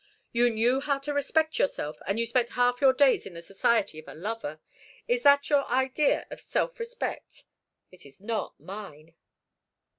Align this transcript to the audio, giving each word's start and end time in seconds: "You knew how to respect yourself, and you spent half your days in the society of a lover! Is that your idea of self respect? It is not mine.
"You 0.31 0.49
knew 0.49 0.79
how 0.81 0.97
to 0.97 1.13
respect 1.13 1.59
yourself, 1.59 1.99
and 2.07 2.19
you 2.19 2.25
spent 2.25 2.49
half 2.57 2.81
your 2.81 2.91
days 2.91 3.27
in 3.27 3.35
the 3.35 3.41
society 3.43 3.99
of 3.99 4.07
a 4.07 4.15
lover! 4.15 4.59
Is 5.07 5.21
that 5.21 5.47
your 5.51 5.69
idea 5.69 6.25
of 6.31 6.39
self 6.41 6.79
respect? 6.79 7.45
It 7.91 8.03
is 8.03 8.19
not 8.19 8.59
mine. 8.59 9.13